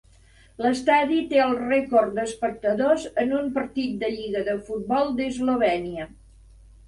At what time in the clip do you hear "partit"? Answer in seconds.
3.59-3.93